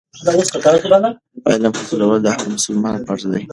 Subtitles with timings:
[1.49, 3.43] علم حاصلول د هر مسلمان فرض دی.